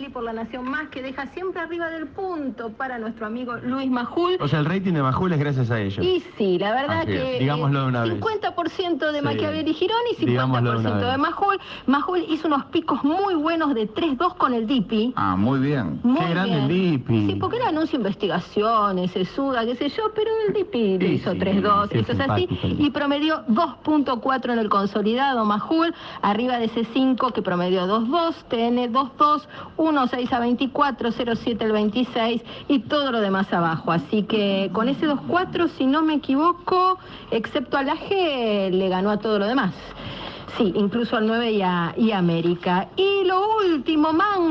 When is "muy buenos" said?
13.04-13.74